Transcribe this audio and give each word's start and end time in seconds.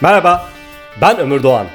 Merhaba, 0.00 0.48
ben 1.00 1.18
Ömür 1.18 1.42
Doğan. 1.42 1.66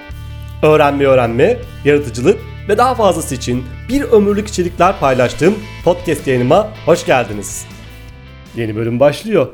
Öğrenme 0.63 1.05
öğrenme, 1.05 1.57
yaratıcılık 1.85 2.39
ve 2.69 2.77
daha 2.77 2.95
fazlası 2.95 3.35
için 3.35 3.65
bir 3.89 4.01
ömürlük 4.01 4.47
içerikler 4.47 4.99
paylaştığım 4.99 5.55
podcast 5.83 6.27
yayınıma 6.27 6.67
hoş 6.85 7.05
geldiniz. 7.05 7.65
Yeni 8.55 8.75
bölüm 8.75 8.99
başlıyor. 8.99 9.47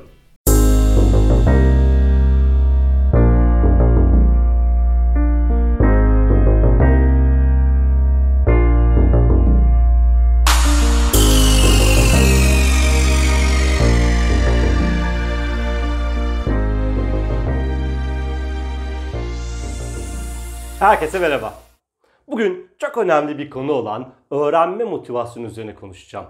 Herkese 21.05 21.27
merhaba. 21.27 21.53
Bugün 22.27 22.71
çok 22.77 22.97
önemli 22.97 23.37
bir 23.37 23.49
konu 23.49 23.71
olan 23.71 24.13
öğrenme 24.31 24.83
motivasyonu 24.83 25.47
üzerine 25.47 25.75
konuşacağım. 25.75 26.25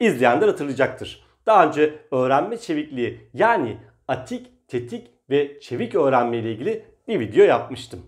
İzleyenler 0.00 0.48
hatırlayacaktır. 0.48 1.24
Daha 1.46 1.66
önce 1.66 1.98
öğrenme 2.10 2.56
çevikliği 2.56 3.30
yani 3.34 3.78
atik, 4.08 4.68
tetik 4.68 5.10
ve 5.30 5.60
çevik 5.60 5.94
öğrenme 5.94 6.38
ile 6.38 6.52
ilgili 6.52 6.84
bir 7.08 7.20
video 7.20 7.44
yapmıştım. 7.44 8.00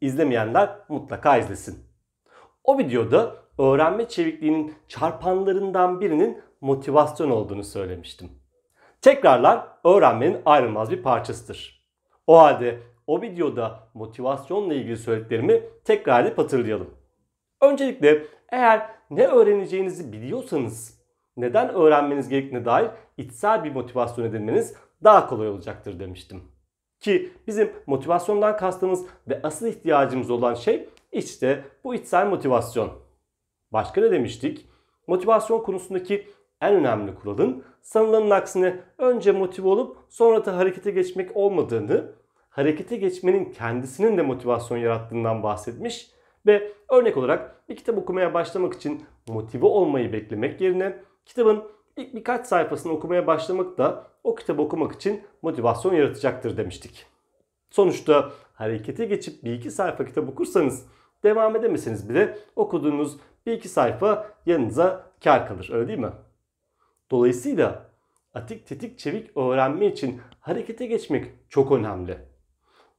İzlemeyenler 0.00 0.70
mutlaka 0.88 1.36
izlesin. 1.36 1.84
O 2.64 2.78
videoda 2.78 3.36
öğrenme 3.58 4.08
çevikliğinin 4.08 4.74
çarpanlarından 4.88 6.00
birinin 6.00 6.42
motivasyon 6.60 7.30
olduğunu 7.30 7.64
söylemiştim. 7.64 8.30
Tekrarlar 9.00 9.66
öğrenmenin 9.84 10.42
ayrılmaz 10.46 10.90
bir 10.90 11.02
parçasıdır. 11.02 11.82
O 12.26 12.38
halde 12.38 12.91
o 13.06 13.22
videoda 13.22 13.88
motivasyonla 13.94 14.74
ilgili 14.74 14.96
söylediklerimi 14.96 15.62
tekrar 15.84 16.24
edip 16.24 16.38
hatırlayalım. 16.38 16.90
Öncelikle 17.60 18.24
eğer 18.48 18.90
ne 19.10 19.26
öğreneceğinizi 19.26 20.12
biliyorsanız 20.12 21.02
neden 21.36 21.68
öğrenmeniz 21.68 22.28
gerektiğine 22.28 22.64
dair 22.64 22.90
içsel 23.16 23.64
bir 23.64 23.72
motivasyon 23.72 24.24
edinmeniz 24.24 24.74
daha 25.04 25.26
kolay 25.26 25.48
olacaktır 25.48 26.00
demiştim. 26.00 26.42
Ki 27.00 27.32
bizim 27.46 27.72
motivasyondan 27.86 28.56
kastımız 28.56 29.06
ve 29.28 29.40
asıl 29.42 29.66
ihtiyacımız 29.66 30.30
olan 30.30 30.54
şey 30.54 30.88
işte 31.12 31.64
bu 31.84 31.94
içsel 31.94 32.26
motivasyon. 32.26 32.90
Başka 33.72 34.00
ne 34.00 34.10
demiştik? 34.10 34.68
Motivasyon 35.06 35.62
konusundaki 35.62 36.28
en 36.60 36.74
önemli 36.74 37.14
kuralın 37.14 37.64
sanılanın 37.82 38.30
aksine 38.30 38.80
önce 38.98 39.32
motive 39.32 39.68
olup 39.68 39.96
sonra 40.08 40.44
da 40.44 40.56
harekete 40.56 40.90
geçmek 40.90 41.36
olmadığını 41.36 42.12
harekete 42.52 42.96
geçmenin 42.96 43.52
kendisinin 43.52 44.18
de 44.18 44.22
motivasyon 44.22 44.78
yarattığından 44.78 45.42
bahsetmiş 45.42 46.10
ve 46.46 46.72
örnek 46.88 47.16
olarak 47.16 47.68
bir 47.68 47.76
kitap 47.76 47.98
okumaya 47.98 48.34
başlamak 48.34 48.74
için 48.74 49.04
motive 49.28 49.66
olmayı 49.66 50.12
beklemek 50.12 50.60
yerine 50.60 50.96
kitabın 51.26 51.64
ilk 51.96 52.14
birkaç 52.14 52.46
sayfasını 52.46 52.92
okumaya 52.92 53.26
başlamak 53.26 53.78
da 53.78 54.06
o 54.24 54.34
kitabı 54.34 54.62
okumak 54.62 54.92
için 54.92 55.22
motivasyon 55.42 55.94
yaratacaktır 55.94 56.56
demiştik. 56.56 57.06
Sonuçta 57.70 58.30
harekete 58.54 59.04
geçip 59.04 59.44
bir 59.44 59.52
iki 59.52 59.70
sayfa 59.70 60.04
kitap 60.04 60.28
okursanız 60.28 60.86
devam 61.22 61.56
edemeseniz 61.56 62.08
bile 62.08 62.38
okuduğunuz 62.56 63.16
bir 63.46 63.52
iki 63.52 63.68
sayfa 63.68 64.30
yanınıza 64.46 65.10
kar 65.24 65.48
kalır 65.48 65.70
öyle 65.72 65.88
değil 65.88 65.98
mi? 65.98 66.12
Dolayısıyla 67.10 67.86
atik 68.34 68.66
tetik 68.66 68.98
çevik 68.98 69.36
öğrenme 69.36 69.86
için 69.86 70.20
harekete 70.40 70.86
geçmek 70.86 71.30
çok 71.48 71.72
önemli. 71.72 72.31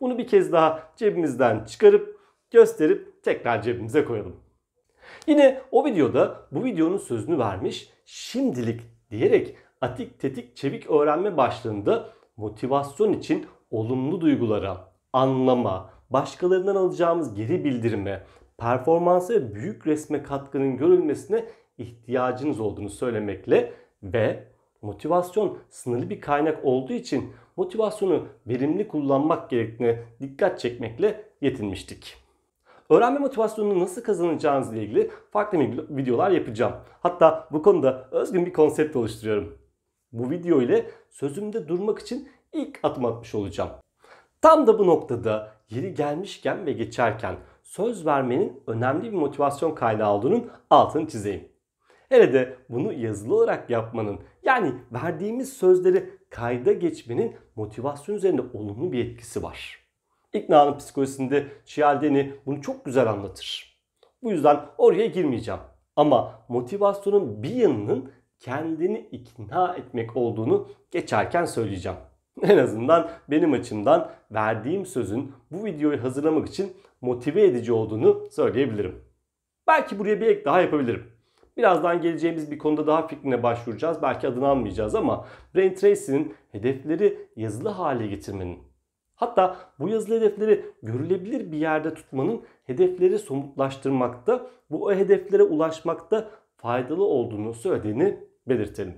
Bunu 0.04 0.18
bir 0.18 0.28
kez 0.28 0.52
daha 0.52 0.84
cebimizden 0.96 1.66
çıkarıp 1.66 2.20
gösterip 2.52 3.24
tekrar 3.24 3.62
cebimize 3.62 4.06
koyalım. 4.06 4.36
Yine 5.28 5.62
o 5.72 5.86
videoda 5.86 6.40
bu 6.52 6.64
videonun 6.64 6.98
sözünü 6.98 7.38
vermiş 7.38 7.90
şimdilik 8.06 8.82
diyerek 9.12 9.56
atik 9.82 10.20
tetik 10.20 10.56
çevik 10.56 10.90
öğrenme 10.92 11.38
başlığında 11.38 12.10
motivasyon 12.38 13.14
için 13.14 13.46
olumlu 13.72 14.22
duygulara, 14.22 14.92
anlama, 15.14 15.90
başkalarından 16.10 16.76
alacağımız 16.76 17.34
geri 17.34 17.64
bildirime, 17.64 18.24
performansa 18.58 19.34
ve 19.34 19.56
büyük 19.56 19.88
resme 19.88 20.24
katkının 20.24 20.78
görülmesine 20.78 21.46
ihtiyacınız 21.78 22.60
olduğunu 22.60 22.90
söylemekle 22.90 23.74
ve 24.04 24.53
motivasyon 24.84 25.58
sınırlı 25.70 26.10
bir 26.10 26.22
kaynak 26.22 26.66
olduğu 26.66 26.94
için 26.94 27.34
motivasyonu 27.58 28.28
verimli 28.48 28.88
kullanmak 28.88 29.50
gerektiğine 29.50 30.04
dikkat 30.22 30.60
çekmekle 30.60 31.26
yetinmiştik. 31.42 32.18
Öğrenme 32.90 33.20
motivasyonunu 33.20 33.80
nasıl 33.80 34.04
kazanacağınızla 34.04 34.76
ilgili 34.76 35.12
farklı 35.32 35.60
videolar 35.90 36.32
yapacağım. 36.32 36.74
Hatta 37.02 37.48
bu 37.52 37.62
konuda 37.64 38.08
özgün 38.12 38.46
bir 38.46 38.54
konsept 38.54 38.96
oluşturuyorum. 38.96 39.58
Bu 40.12 40.30
video 40.30 40.62
ile 40.62 40.92
sözümde 41.10 41.68
durmak 41.68 42.00
için 42.00 42.30
ilk 42.54 42.80
adım 42.84 43.06
atmış 43.06 43.36
olacağım. 43.36 43.70
Tam 44.42 44.68
da 44.68 44.80
bu 44.80 44.88
noktada 44.88 45.52
yeri 45.70 45.94
gelmişken 45.94 46.66
ve 46.66 46.72
geçerken 46.72 47.36
söz 47.64 48.06
vermenin 48.06 48.64
önemli 48.68 49.12
bir 49.12 49.18
motivasyon 49.18 49.76
kaynağı 49.76 50.14
olduğunun 50.14 50.52
altını 50.70 51.08
çizeyim. 51.08 51.53
Hele 52.14 52.34
de 52.34 52.56
bunu 52.70 52.94
yazılı 52.94 53.36
olarak 53.36 53.70
yapmanın 53.70 54.20
yani 54.44 54.74
verdiğimiz 54.92 55.54
sözleri 55.54 56.10
kayda 56.30 56.74
geçmenin 56.74 57.36
motivasyon 57.56 58.16
üzerinde 58.16 58.42
olumlu 58.54 58.92
bir 58.92 59.06
etkisi 59.06 59.44
var. 59.44 59.80
İkna'nın 60.34 60.78
psikolojisinde 60.78 61.48
Cialdini 61.66 62.34
bunu 62.46 62.62
çok 62.62 62.86
güzel 62.86 63.10
anlatır. 63.10 63.78
Bu 64.24 64.32
yüzden 64.32 64.60
oraya 64.78 65.06
girmeyeceğim. 65.06 65.60
Ama 65.96 66.46
motivasyonun 66.48 67.44
bir 67.44 67.56
yanının 67.56 68.12
kendini 68.40 69.00
ikna 69.12 69.76
etmek 69.76 70.18
olduğunu 70.18 70.70
geçerken 70.92 71.46
söyleyeceğim. 71.46 71.98
En 72.42 72.58
azından 72.58 73.10
benim 73.30 73.54
açımdan 73.54 74.12
verdiğim 74.32 74.86
sözün 74.86 75.32
bu 75.52 75.66
videoyu 75.66 76.04
hazırlamak 76.04 76.50
için 76.50 76.74
motive 77.02 77.44
edici 77.44 77.74
olduğunu 77.74 78.28
söyleyebilirim. 78.32 79.04
Belki 79.68 80.00
buraya 80.00 80.22
bir 80.22 80.28
ek 80.28 80.46
daha 80.46 80.62
yapabilirim. 80.62 81.13
Birazdan 81.58 82.02
geleceğimiz 82.02 82.52
bir 82.52 82.58
konuda 82.58 82.88
daha 82.88 83.08
fikrine 83.08 83.44
başvuracağız. 83.44 84.02
Belki 84.02 84.28
adını 84.28 84.48
almayacağız 84.48 84.96
ama 84.96 85.28
Brain 85.56 85.74
Tracy'nin 85.74 86.36
hedefleri 86.52 87.28
yazılı 87.36 87.70
hale 87.70 88.08
getirmenin 88.08 88.60
hatta 89.16 89.58
bu 89.80 89.90
yazılı 89.90 90.16
hedefleri 90.16 90.66
görülebilir 90.84 91.52
bir 91.52 91.58
yerde 91.58 91.94
tutmanın 91.94 92.42
hedefleri 92.64 93.20
somutlaştırmakta, 93.20 94.48
bu 94.72 94.86
o 94.86 94.94
hedeflere 94.94 95.44
ulaşmakta 95.44 96.30
faydalı 96.58 97.04
olduğunu 97.04 97.54
söylediğini 97.54 98.20
belirtelim. 98.48 98.96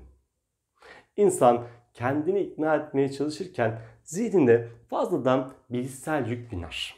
İnsan 1.17 1.63
kendini 1.93 2.39
ikna 2.39 2.75
etmeye 2.75 3.11
çalışırken 3.11 3.81
zihninde 4.03 4.67
fazladan 4.89 5.51
bilişsel 5.69 6.29
yük 6.29 6.51
biner. 6.51 6.95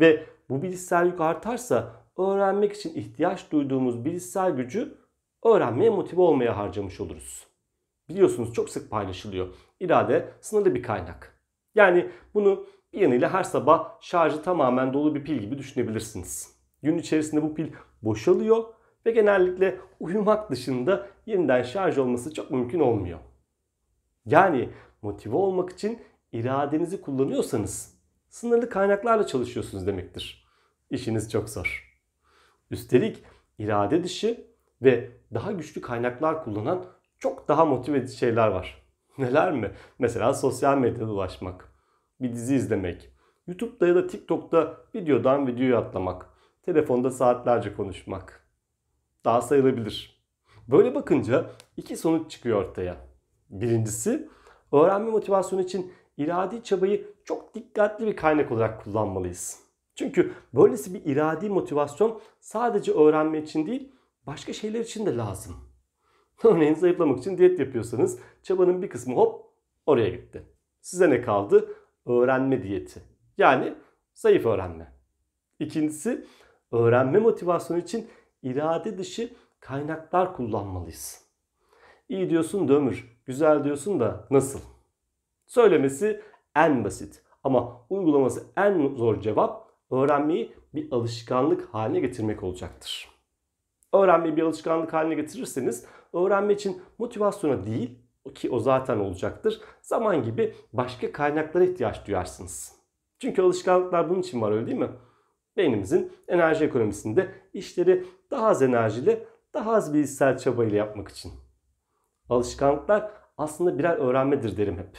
Ve 0.00 0.24
bu 0.48 0.62
bilişsel 0.62 1.06
yük 1.06 1.20
artarsa 1.20 1.92
öğrenmek 2.20 2.72
için 2.72 2.94
ihtiyaç 2.94 3.52
duyduğumuz 3.52 4.04
bilişsel 4.04 4.50
gücü 4.50 4.98
öğrenmeye 5.44 5.90
motive 5.90 6.20
olmaya 6.20 6.56
harcamış 6.56 7.00
oluruz. 7.00 7.46
Biliyorsunuz 8.08 8.52
çok 8.52 8.70
sık 8.70 8.90
paylaşılıyor. 8.90 9.48
İrade 9.80 10.28
sınırlı 10.40 10.74
bir 10.74 10.82
kaynak. 10.82 11.40
Yani 11.74 12.10
bunu 12.34 12.66
bir 12.92 13.00
yanıyla 13.00 13.32
her 13.32 13.42
sabah 13.42 14.00
şarjı 14.00 14.42
tamamen 14.42 14.92
dolu 14.92 15.14
bir 15.14 15.24
pil 15.24 15.38
gibi 15.38 15.58
düşünebilirsiniz. 15.58 16.56
Gün 16.82 16.98
içerisinde 16.98 17.42
bu 17.42 17.54
pil 17.54 17.72
boşalıyor 18.02 18.64
ve 19.06 19.10
genellikle 19.10 19.80
uyumak 20.00 20.50
dışında 20.50 21.06
yeniden 21.26 21.62
şarj 21.62 21.98
olması 21.98 22.34
çok 22.34 22.50
mümkün 22.50 22.80
olmuyor. 22.80 23.18
Yani 24.26 24.68
motive 25.02 25.36
olmak 25.36 25.70
için 25.70 25.98
iradenizi 26.32 27.00
kullanıyorsanız 27.00 27.94
sınırlı 28.28 28.70
kaynaklarla 28.70 29.26
çalışıyorsunuz 29.26 29.86
demektir. 29.86 30.46
İşiniz 30.90 31.30
çok 31.30 31.48
zor. 31.48 31.89
Üstelik 32.70 33.24
irade 33.58 34.04
dışı 34.04 34.46
ve 34.82 35.10
daha 35.34 35.52
güçlü 35.52 35.80
kaynaklar 35.80 36.44
kullanan 36.44 36.84
çok 37.18 37.48
daha 37.48 37.64
motive 37.64 37.98
edici 37.98 38.16
şeyler 38.16 38.48
var. 38.48 38.82
Neler 39.18 39.52
mi? 39.52 39.70
Mesela 39.98 40.34
sosyal 40.34 40.78
medyada 40.78 41.12
ulaşmak, 41.12 41.72
bir 42.20 42.32
dizi 42.32 42.54
izlemek, 42.54 43.10
YouTube'da 43.46 43.86
ya 43.86 43.94
da 43.94 44.06
TikTok'ta 44.06 44.76
videodan 44.94 45.46
videoya 45.46 45.78
atlamak, 45.78 46.26
telefonda 46.62 47.10
saatlerce 47.10 47.74
konuşmak. 47.74 48.48
Daha 49.24 49.42
sayılabilir. 49.42 50.24
Böyle 50.68 50.94
bakınca 50.94 51.50
iki 51.76 51.96
sonuç 51.96 52.30
çıkıyor 52.30 52.64
ortaya. 52.64 52.96
Birincisi, 53.50 54.28
öğrenme 54.72 55.10
motivasyonu 55.10 55.62
için 55.62 55.92
iradi 56.16 56.62
çabayı 56.62 57.14
çok 57.24 57.54
dikkatli 57.54 58.06
bir 58.06 58.16
kaynak 58.16 58.52
olarak 58.52 58.84
kullanmalıyız. 58.84 59.69
Çünkü 60.00 60.32
böylesi 60.54 60.94
bir 60.94 61.04
iradi 61.04 61.48
motivasyon 61.48 62.20
sadece 62.40 62.92
öğrenme 62.92 63.38
için 63.38 63.66
değil, 63.66 63.92
başka 64.26 64.52
şeyler 64.52 64.80
için 64.80 65.06
de 65.06 65.16
lazım. 65.16 65.56
Örneğin 66.44 66.74
zayıflamak 66.74 67.18
için 67.18 67.38
diyet 67.38 67.58
yapıyorsanız 67.58 68.18
çabanın 68.42 68.82
bir 68.82 68.88
kısmı 68.88 69.14
hop 69.14 69.46
oraya 69.86 70.08
gitti. 70.08 70.42
Size 70.80 71.10
ne 71.10 71.22
kaldı? 71.22 71.68
Öğrenme 72.06 72.62
diyeti. 72.62 73.02
Yani 73.38 73.74
zayıf 74.14 74.46
öğrenme. 74.46 74.92
İkincisi 75.58 76.26
öğrenme 76.72 77.18
motivasyonu 77.18 77.80
için 77.80 78.08
irade 78.42 78.98
dışı 78.98 79.32
kaynaklar 79.60 80.36
kullanmalıyız. 80.36 81.24
İyi 82.08 82.30
diyorsun 82.30 82.68
da 82.68 82.92
güzel 83.24 83.64
diyorsun 83.64 84.00
da 84.00 84.26
nasıl? 84.30 84.60
Söylemesi 85.46 86.22
en 86.56 86.84
basit 86.84 87.22
ama 87.44 87.86
uygulaması 87.90 88.46
en 88.56 88.94
zor 88.94 89.20
cevap 89.20 89.69
öğrenmeyi 89.90 90.52
bir 90.74 90.92
alışkanlık 90.92 91.74
haline 91.74 92.00
getirmek 92.00 92.42
olacaktır. 92.42 93.08
Öğrenmeyi 93.92 94.36
bir 94.36 94.42
alışkanlık 94.42 94.92
haline 94.92 95.14
getirirseniz 95.14 95.86
öğrenme 96.12 96.52
için 96.52 96.82
motivasyona 96.98 97.66
değil 97.66 97.98
ki 98.34 98.50
o 98.50 98.58
zaten 98.58 98.98
olacaktır. 98.98 99.60
Zaman 99.82 100.22
gibi 100.22 100.54
başka 100.72 101.12
kaynaklara 101.12 101.64
ihtiyaç 101.64 102.06
duyarsınız. 102.06 102.76
Çünkü 103.18 103.42
alışkanlıklar 103.42 104.10
bunun 104.10 104.20
için 104.20 104.40
var 104.40 104.52
öyle 104.52 104.66
değil 104.66 104.78
mi? 104.78 104.90
Beynimizin 105.56 106.12
enerji 106.28 106.64
ekonomisinde 106.64 107.34
işleri 107.52 108.06
daha 108.30 108.46
az 108.46 108.62
enerjiyle, 108.62 109.26
daha 109.54 109.72
az 109.72 109.94
bilişsel 109.94 110.38
çabayla 110.38 110.78
yapmak 110.78 111.08
için. 111.08 111.32
Alışkanlıklar 112.28 113.10
aslında 113.36 113.78
birer 113.78 113.96
öğrenmedir 113.96 114.56
derim 114.56 114.78
hep. 114.78 114.98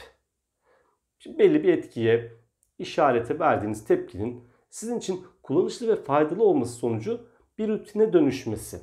Şimdi 1.18 1.38
belli 1.38 1.62
bir 1.62 1.72
etkiye, 1.72 2.32
işarete 2.78 3.38
verdiğiniz 3.38 3.84
tepkinin 3.84 4.51
sizin 4.72 4.98
için 4.98 5.26
kullanışlı 5.42 5.88
ve 5.88 5.96
faydalı 5.96 6.44
olması 6.44 6.72
sonucu 6.72 7.20
bir 7.58 7.68
rutine 7.68 8.12
dönüşmesi 8.12 8.80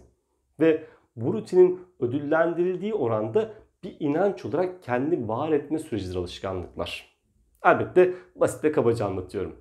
ve 0.59 0.83
bu 1.15 1.33
rutinin 1.33 1.80
ödüllendirildiği 2.00 2.94
oranda 2.94 3.53
bir 3.83 3.95
inanç 4.00 4.45
olarak 4.45 4.83
kendi 4.83 5.27
var 5.27 5.51
etme 5.51 5.80
sürecidir 5.80 6.15
alışkanlıklar. 6.15 7.18
Elbette 7.63 8.13
basit 8.36 8.63
ve 8.63 8.71
kabaca 8.71 9.06
anlatıyorum. 9.06 9.56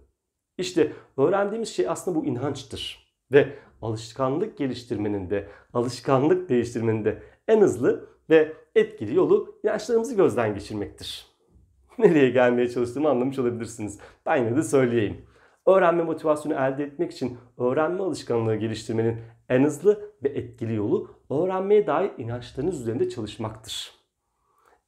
İşte 0.59 0.93
öğrendiğimiz 1.17 1.69
şey 1.69 1.89
aslında 1.89 2.19
bu 2.19 2.27
inançtır. 2.27 3.09
Ve 3.33 3.55
alışkanlık 3.83 4.59
geliştirmenin 4.59 5.31
de, 5.31 5.49
alışkanlık 5.73 6.49
değiştirmenin 6.49 7.05
de 7.05 7.23
en 7.49 7.61
hızlı 7.61 8.09
ve 8.31 8.53
etkili 8.75 9.15
yolu 9.15 9.61
inançlarımızı 9.65 10.17
gözden 10.17 10.55
geçirmektir. 10.55 11.27
Nereye 11.99 12.31
gelmeye 12.31 12.69
çalıştığımı 12.69 13.09
anlamış 13.09 13.39
olabilirsiniz. 13.39 13.99
Ben 14.27 14.37
yine 14.37 14.57
de 14.57 14.63
söyleyeyim. 14.63 15.28
Öğrenme 15.69 16.03
motivasyonu 16.03 16.55
elde 16.55 16.85
etmek 16.85 17.13
için 17.13 17.39
öğrenme 17.59 18.03
alışkanlığı 18.03 18.57
geliştirmenin 18.57 19.17
en 19.49 19.65
hızlı 19.65 20.13
ve 20.23 20.29
etkili 20.29 20.75
yolu 20.75 21.11
öğrenmeye 21.31 21.87
dair 21.87 22.11
inançlarınız 22.19 22.81
üzerinde 22.81 23.09
çalışmaktır. 23.09 23.93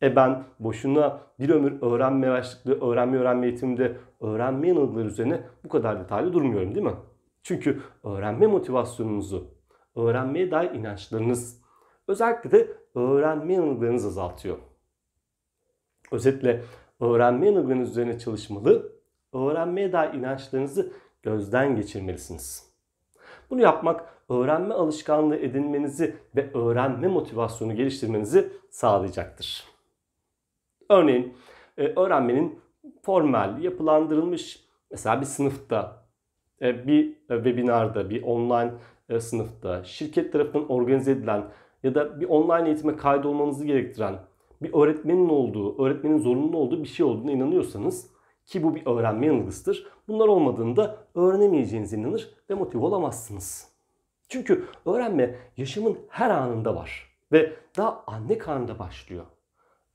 E 0.02 0.16
ben 0.16 0.44
boşuna 0.58 1.20
bir 1.38 1.48
ömür 1.48 1.82
öğrenme 1.82 2.30
başlıklı 2.30 2.90
öğrenme 2.90 3.18
öğrenme 3.18 3.46
eğitiminde 3.46 3.96
öğrenme 4.20 4.68
yanılgıları 4.68 5.08
üzerine 5.08 5.40
bu 5.64 5.68
kadar 5.68 6.00
detaylı 6.00 6.32
durmuyorum 6.32 6.74
değil 6.74 6.86
mi? 6.86 6.96
Çünkü 7.42 7.80
öğrenme 8.04 8.46
motivasyonunuzu, 8.46 9.54
öğrenmeye 9.96 10.50
dair 10.50 10.70
inançlarınız, 10.70 11.62
özellikle 12.08 12.50
de 12.50 12.68
öğrenme 12.94 13.54
yanılgılarınızı 13.54 14.08
azaltıyor. 14.08 14.56
Özetle 16.12 16.62
öğrenme 17.00 17.46
yanılgılarınız 17.46 17.90
üzerine 17.90 18.18
çalışmalı, 18.18 18.89
öğrenmeye 19.32 19.92
dair 19.92 20.14
inançlarınızı 20.14 20.92
gözden 21.22 21.76
geçirmelisiniz. 21.76 22.70
Bunu 23.50 23.60
yapmak 23.60 24.04
öğrenme 24.28 24.74
alışkanlığı 24.74 25.36
edinmenizi 25.36 26.16
ve 26.36 26.52
öğrenme 26.54 27.08
motivasyonu 27.08 27.76
geliştirmenizi 27.76 28.52
sağlayacaktır. 28.70 29.64
Örneğin 30.88 31.34
e, 31.78 31.86
öğrenmenin 31.86 32.60
formel, 33.02 33.62
yapılandırılmış 33.62 34.64
mesela 34.90 35.20
bir 35.20 35.26
sınıfta, 35.26 36.06
e, 36.62 36.86
bir 36.86 37.14
webinarda, 37.28 38.10
bir 38.10 38.22
online 38.22 38.72
e, 39.08 39.20
sınıfta, 39.20 39.84
şirket 39.84 40.32
tarafından 40.32 40.70
organize 40.70 41.12
edilen 41.12 41.44
ya 41.82 41.94
da 41.94 42.20
bir 42.20 42.28
online 42.28 42.68
eğitime 42.68 42.96
kaydolmanızı 42.96 43.64
gerektiren 43.64 44.18
bir 44.62 44.74
öğretmenin 44.74 45.28
olduğu, 45.28 45.84
öğretmenin 45.84 46.18
zorunlu 46.18 46.56
olduğu 46.56 46.82
bir 46.82 46.88
şey 46.88 47.06
olduğuna 47.06 47.32
inanıyorsanız 47.32 48.10
ki 48.50 48.62
bu 48.62 48.74
bir 48.74 48.86
öğrenme 48.86 49.26
yanılgısıdır. 49.26 49.86
Bunlar 50.08 50.28
olmadığında 50.28 50.96
öğrenemeyeceğinize 51.14 51.96
inanır 51.96 52.30
ve 52.50 52.54
motive 52.54 52.84
olamazsınız. 52.84 53.68
Çünkü 54.28 54.64
öğrenme 54.86 55.34
yaşamın 55.56 55.98
her 56.08 56.30
anında 56.30 56.76
var 56.76 57.16
ve 57.32 57.52
daha 57.76 58.04
anne 58.06 58.38
karnında 58.38 58.78
başlıyor. 58.78 59.24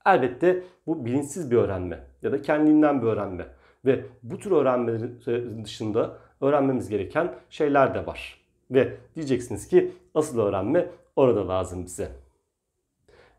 Elbette 0.05 0.63
bu 0.87 1.05
bilinçsiz 1.05 1.51
bir 1.51 1.57
öğrenme 1.57 2.03
ya 2.21 2.31
da 2.31 2.41
kendinden 2.41 3.01
bir 3.01 3.07
öğrenme 3.07 3.47
ve 3.85 4.05
bu 4.23 4.37
tür 4.37 4.51
öğrenmelerin 4.51 5.63
dışında 5.63 6.17
öğrenmemiz 6.41 6.89
gereken 6.89 7.35
şeyler 7.49 7.95
de 7.95 8.05
var. 8.05 8.41
Ve 8.71 8.97
diyeceksiniz 9.15 9.67
ki 9.67 9.91
asıl 10.13 10.39
öğrenme 10.39 10.89
orada 11.15 11.47
lazım 11.47 11.85
bize. 11.85 12.11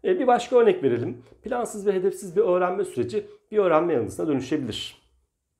E 0.05 0.19
bir 0.19 0.27
başka 0.27 0.57
örnek 0.57 0.83
verelim. 0.83 1.23
Plansız 1.43 1.87
ve 1.87 1.93
hedefsiz 1.93 2.37
bir 2.37 2.41
öğrenme 2.41 2.85
süreci 2.85 3.27
bir 3.51 3.59
öğrenme 3.59 3.93
yanılgısına 3.93 4.29
dönüşebilir. 4.29 5.06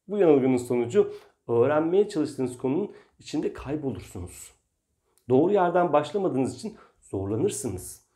Bu 0.09 0.19
yanılgının 0.19 0.57
sonucu 0.57 1.13
öğrenmeye 1.49 2.09
çalıştığınız 2.09 2.59
konunun 2.59 2.93
içinde 3.19 3.53
kaybolursunuz. 3.53 4.53
Doğru 5.29 5.53
yerden 5.53 5.93
başlamadığınız 5.93 6.55
için 6.55 6.77
zorlanırsınız. 7.01 8.07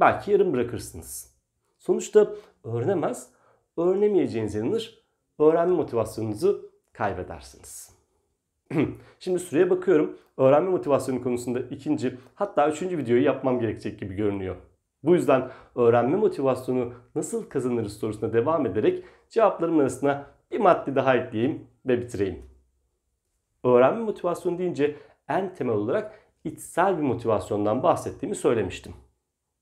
Belki 0.00 0.30
yarım 0.30 0.52
bırakırsınız. 0.52 1.34
Sonuçta 1.78 2.34
öğrenemez, 2.64 3.30
öğrenemeyeceğiniz 3.76 4.54
inanır, 4.54 5.04
öğrenme 5.38 5.74
motivasyonunuzu 5.74 6.70
kaybedersiniz. 6.92 7.94
Şimdi 9.18 9.38
süreye 9.38 9.70
bakıyorum. 9.70 10.18
Öğrenme 10.36 10.70
motivasyonu 10.70 11.22
konusunda 11.22 11.60
ikinci 11.60 12.18
hatta 12.34 12.68
üçüncü 12.70 12.98
videoyu 12.98 13.22
yapmam 13.22 13.60
gerekecek 13.60 14.00
gibi 14.00 14.14
görünüyor. 14.14 14.56
Bu 15.02 15.14
yüzden 15.14 15.50
öğrenme 15.76 16.16
motivasyonu 16.16 16.92
nasıl 17.14 17.48
kazanırız 17.48 17.96
sorusuna 17.96 18.32
devam 18.32 18.66
ederek 18.66 19.04
cevaplarım 19.30 19.78
arasına 19.78 20.26
bir 20.52 20.60
madde 20.60 20.94
daha 20.94 21.16
ekleyeyim 21.16 21.66
ve 21.86 22.00
bitireyim. 22.00 22.50
Öğrenme 23.64 24.00
motivasyonu 24.04 24.58
deyince 24.58 24.96
en 25.28 25.54
temel 25.54 25.74
olarak 25.74 26.20
içsel 26.44 26.98
bir 26.98 27.02
motivasyondan 27.02 27.82
bahsettiğimi 27.82 28.36
söylemiştim. 28.36 28.94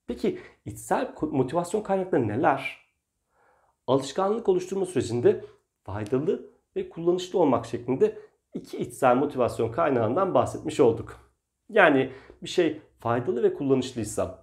Peki 0.07 0.39
içsel 0.65 1.15
motivasyon 1.21 1.83
kaynakları 1.83 2.29
neler? 2.29 2.81
Alışkanlık 3.87 4.49
oluşturma 4.49 4.87
sürecinde 4.87 5.45
faydalı 5.85 6.51
ve 6.77 6.89
kullanışlı 6.89 7.39
olmak 7.39 7.67
şeklinde 7.67 8.19
iki 8.55 8.79
içsel 8.79 9.17
motivasyon 9.17 9.73
kaynağından 9.73 10.35
bahsetmiş 10.35 10.81
olduk. 10.81 11.21
Yani 11.69 12.13
bir 12.43 12.49
şey 12.49 12.81
faydalı 12.99 13.43
ve 13.43 13.55
kullanışlıysa, 13.55 14.40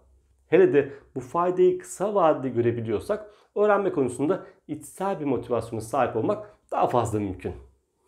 hele 0.48 0.74
de 0.74 0.94
bu 1.16 1.20
faydayı 1.20 1.80
kısa 1.80 2.16
vadede 2.16 2.50
görebiliyorsak 2.50 3.32
öğrenme 3.56 3.92
konusunda 3.92 4.46
içsel 4.68 5.20
bir 5.20 5.26
motivasyona 5.26 5.82
sahip 5.82 6.16
olmak 6.16 6.58
daha 6.72 6.88
fazla 6.88 7.20
mümkün. 7.20 7.54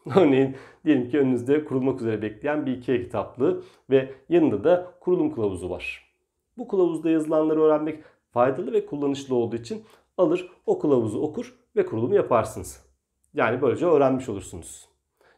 Örneğin 0.16 0.56
diyelim 0.86 1.10
ki 1.10 1.20
önünüzde 1.20 1.66
kurulmak 1.66 2.02
üzere 2.02 2.22
bekleyen 2.22 2.66
bir 2.66 2.78
IKEA 2.78 3.02
kitaplığı 3.02 3.64
ve 3.90 4.12
yanında 4.30 4.64
da 4.64 4.92
kurulum 5.00 5.34
kılavuzu 5.36 5.70
var. 5.70 6.14
Bu 6.58 6.68
kılavuzda 6.68 7.10
yazılanları 7.10 7.62
öğrenmek 7.62 8.04
faydalı 8.32 8.74
ve 8.74 8.86
kullanışlı 8.86 9.36
olduğu 9.36 9.56
için 9.56 9.84
alır 10.18 10.52
o 10.66 10.80
kılavuzu 10.80 11.22
okur 11.22 11.56
ve 11.76 11.86
kurulumu 11.86 12.16
yaparsınız. 12.16 12.86
Yani 13.34 13.62
böylece 13.62 13.86
öğrenmiş 13.86 14.30
olursunuz. 14.30 14.90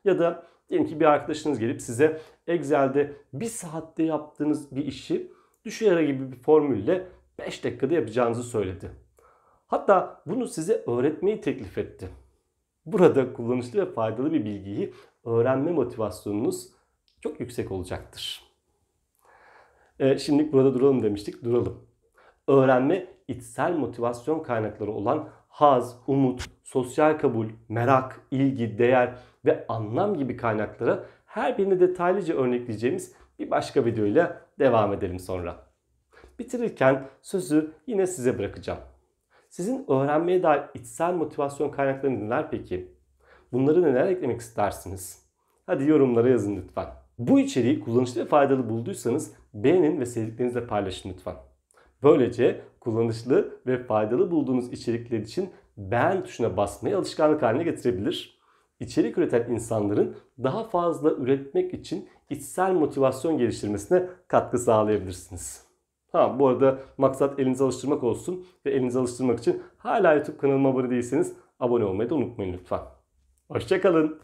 Ya 0.06 0.20
da 0.20 0.44
diyelim 0.70 0.88
ki 0.88 1.00
bir 1.00 1.06
arkadaşınız 1.06 1.60
gelip 1.60 1.82
size 1.82 2.22
Excel'de 2.48 3.14
bir 3.34 3.46
saatte 3.46 4.04
yaptığınız 4.04 4.76
bir 4.76 4.86
işi 4.86 5.32
düşey 5.66 6.06
gibi 6.06 6.32
bir 6.32 6.38
formülle 6.38 7.08
5 7.40 7.64
dakikada 7.64 7.94
yapacağınızı 7.94 8.44
söyledi. 8.44 8.92
Hatta 9.68 10.22
bunu 10.26 10.48
size 10.48 10.84
öğretmeyi 10.88 11.42
teklif 11.42 11.78
etti. 11.78 12.10
Burada 12.86 13.34
kullanışlı 13.34 13.82
ve 13.82 13.94
faydalı 13.94 14.34
bir 14.34 14.46
bilgiyi 14.46 14.94
öğrenme 15.26 15.72
motivasyonunuz 15.72 16.68
çok 17.22 17.40
yüksek 17.40 17.72
olacaktır. 17.72 18.44
E, 20.00 20.18
şimdilik 20.18 20.54
burada 20.54 20.74
duralım 20.74 21.04
demiştik. 21.04 21.44
Duralım. 21.44 21.88
Öğrenme 22.48 23.08
içsel 23.28 23.74
motivasyon 23.74 24.40
kaynakları 24.40 24.92
olan 24.92 25.30
haz, 25.48 26.00
umut, 26.08 26.46
sosyal 26.64 27.18
kabul, 27.18 27.48
merak, 27.70 28.22
ilgi, 28.32 28.78
değer 28.78 29.16
ve 29.46 29.66
anlam 29.68 30.18
gibi 30.18 30.38
kaynaklara 30.38 31.06
her 31.26 31.58
birini 31.58 31.80
detaylıca 31.80 32.36
örnekleyeceğimiz 32.36 33.16
bir 33.40 33.52
başka 33.52 33.86
videoyla 33.86 34.42
devam 34.62 34.94
edelim 34.94 35.20
sonra. 35.20 35.56
Bitirirken 36.40 37.08
sözü 37.22 37.72
yine 37.88 38.08
size 38.08 38.40
bırakacağım. 38.40 38.80
Sizin 39.50 39.86
öğrenmeye 39.92 40.44
dair 40.44 40.64
içsel 40.74 41.14
motivasyon 41.14 41.70
kaynakları 41.70 42.20
neler 42.20 42.52
peki? 42.52 42.92
Bunları 43.52 43.82
neler 43.82 44.08
eklemek 44.08 44.42
istersiniz? 44.42 45.26
Hadi 45.66 45.90
yorumlara 45.90 46.30
yazın 46.30 46.56
lütfen. 46.56 46.88
Bu 47.18 47.40
içeriği 47.40 47.80
kullanışlı 47.80 48.22
ve 48.22 48.26
faydalı 48.26 48.70
bulduysanız 48.70 49.34
beğenin 49.54 50.00
ve 50.00 50.06
sevdiklerinizle 50.06 50.68
paylaşın 50.68 51.10
lütfen. 51.10 51.36
Böylece 52.04 52.62
kullanışlı 52.80 53.60
ve 53.68 53.84
faydalı 53.84 54.32
bulduğunuz 54.32 54.74
içerikler 54.74 55.20
için 55.20 55.50
beğen 55.78 56.24
tuşuna 56.24 56.58
basmayı 56.58 56.98
alışkanlık 56.98 57.42
haline 57.42 57.64
getirebilir. 57.64 58.41
İçerik 58.82 59.18
üreten 59.18 59.52
insanların 59.52 60.16
daha 60.44 60.64
fazla 60.64 61.12
üretmek 61.12 61.74
için 61.74 62.10
içsel 62.30 62.74
motivasyon 62.74 63.38
geliştirmesine 63.38 64.06
katkı 64.28 64.58
sağlayabilirsiniz. 64.58 65.66
Ha 66.12 66.40
bu 66.40 66.48
arada 66.48 66.80
maksat 66.98 67.40
elinize 67.40 67.64
alıştırmak 67.64 68.04
olsun 68.04 68.46
ve 68.66 68.72
elinize 68.72 69.00
alıştırmak 69.00 69.40
için 69.40 69.62
hala 69.78 70.14
YouTube 70.14 70.38
kanalıma 70.38 70.70
abone 70.70 70.90
değilseniz 70.90 71.34
abone 71.60 71.86
olmayı 71.86 72.10
da 72.10 72.16
unutmayın 72.16 72.54
lütfen. 72.54 72.80
Hoşçakalın. 73.48 74.20